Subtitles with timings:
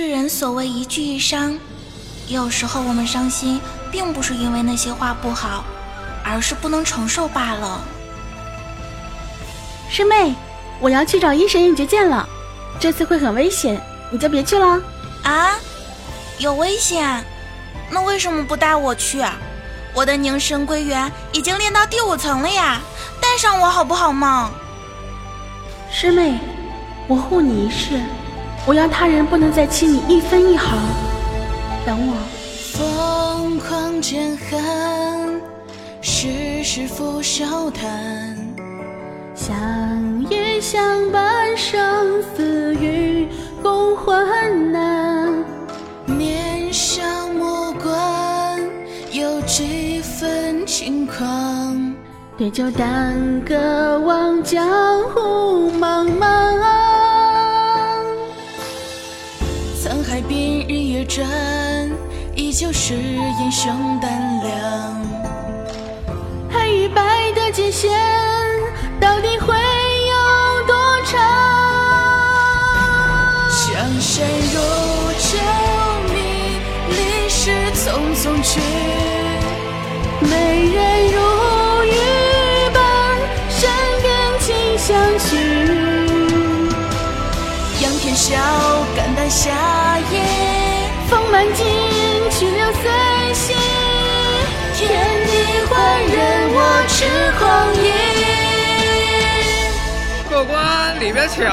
[0.00, 1.58] 世人所谓一句一伤，
[2.28, 3.60] 有时候我们伤心，
[3.90, 5.64] 并不是因为那些话不好，
[6.24, 7.80] 而是不能承受罢了。
[9.90, 10.36] 师妹，
[10.78, 12.24] 我要去找医神影绝剑了，
[12.78, 13.82] 这次会很危险，
[14.12, 14.80] 你就别去了。
[15.24, 15.56] 啊，
[16.38, 17.24] 有危险？
[17.90, 19.20] 那为什么不带我去？
[19.94, 22.80] 我的凝神归元已经练到第五层了呀，
[23.20, 24.52] 带上我好不好嘛？
[25.90, 26.38] 师妹，
[27.08, 28.00] 我护你一世，
[28.68, 30.76] 我要他人不能再欺你一分一毫。
[31.86, 32.14] 等我。
[32.76, 35.40] 疯狂剑寒，
[36.02, 38.36] 世事付笑谈。
[39.34, 39.56] 相
[40.28, 43.26] 依相伴，生死与
[43.62, 45.32] 共患难。
[46.04, 47.02] 年少
[47.38, 48.60] 莫管
[49.12, 51.94] 有几分轻狂，
[52.36, 52.86] 对酒当
[53.46, 54.68] 歌，望江
[55.14, 56.77] 湖茫茫。
[59.88, 61.26] 沧海边日月转，
[62.36, 64.10] 依旧是英雄胆
[64.42, 64.52] 量。
[66.50, 67.88] 黑与白的界限，
[69.00, 71.18] 到底会有多长？
[73.66, 74.60] 江山如
[75.16, 75.38] 旧
[76.12, 76.16] 迷，
[76.90, 78.60] 历史匆匆去。
[80.20, 81.16] 美人如
[81.86, 81.96] 玉
[82.74, 82.78] 般，
[83.48, 83.70] 身
[84.02, 85.87] 边请相许。
[87.88, 88.36] 仰天笑，
[88.94, 89.50] 肝胆下
[90.12, 90.22] 咽，
[91.08, 91.64] 风满襟，
[92.30, 92.82] 去留随
[93.32, 93.56] 心。
[94.74, 95.30] 天地
[95.70, 97.88] 换人，我痴狂意。
[100.28, 101.48] 客官，里边请。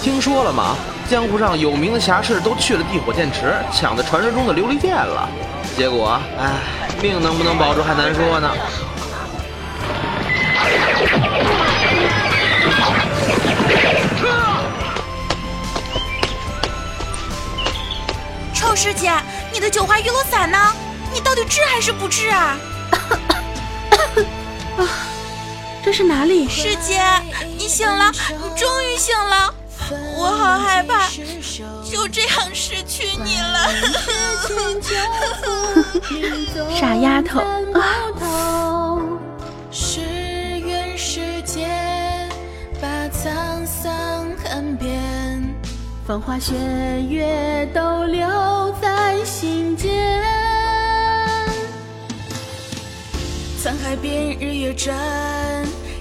[0.00, 0.76] 听说了吗？
[1.10, 5.28] 江湖上有名的侠士都去了地火剑池，抢的传说中的琉璃剑了。
[5.76, 6.52] 结果，唉，
[7.02, 8.48] 命能不能保住还难说呢。
[18.74, 19.12] 臭师姐，
[19.52, 20.58] 你的九花玉露伞呢？
[21.12, 22.58] 你到底治还是不治啊？
[24.76, 24.82] 啊，
[25.84, 26.48] 这是哪里？
[26.48, 27.00] 师姐，
[27.56, 29.54] 你醒了，你终于醒了，
[30.18, 31.08] 我好害怕，
[31.88, 33.70] 就这样失去你了。
[36.76, 37.38] 傻丫头
[37.78, 38.83] 啊！
[46.06, 46.54] 风花雪
[47.08, 50.22] 月都留在心间。
[53.58, 54.94] 沧海变日月转，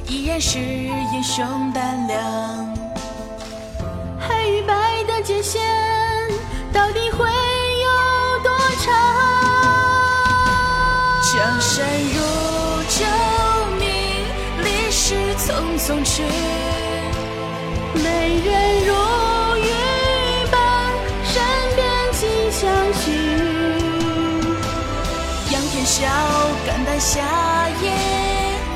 [0.09, 2.19] 依然是英雄胆量。
[4.19, 4.75] 黑与白
[5.07, 5.61] 的界限，
[6.73, 8.51] 到底会有多
[8.83, 8.93] 长？
[11.31, 12.19] 江山如
[12.89, 13.05] 旧
[13.79, 13.85] 迷，
[14.65, 16.23] 历史匆匆去。
[17.95, 18.93] 美人如
[25.93, 26.09] 笑，
[26.65, 27.21] 肝胆下
[27.83, 27.93] 咽，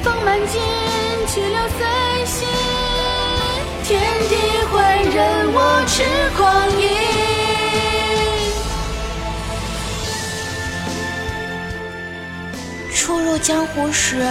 [0.04, 0.62] 风满襟，
[1.28, 1.80] 去留随
[2.28, 2.48] 心。
[3.84, 4.36] 天地
[4.72, 6.04] 换人，我痴
[6.38, 6.84] 狂意。
[12.94, 14.24] 初入江湖时，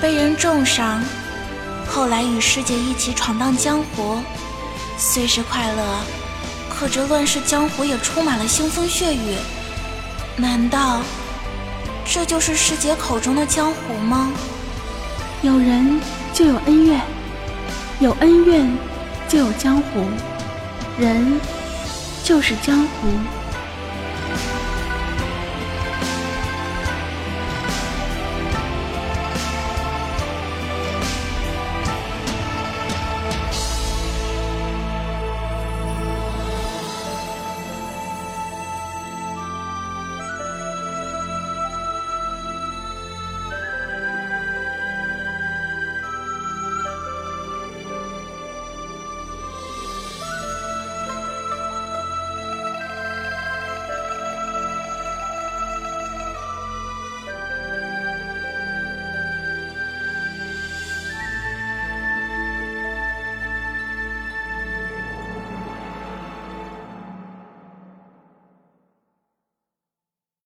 [0.00, 1.04] 被人重伤，
[1.86, 4.22] 后来与师姐一起闯荡江湖，
[4.96, 5.98] 虽是快乐，
[6.70, 9.36] 可这乱世江湖也充满了腥风血雨。
[10.34, 11.02] 难道
[12.04, 14.30] 这就是师姐口中的江湖吗？
[15.42, 16.00] 有人
[16.32, 17.00] 就有恩怨，
[18.00, 18.70] 有恩怨
[19.28, 20.04] 就有江湖，
[20.98, 21.40] 人
[22.22, 23.08] 就是江湖。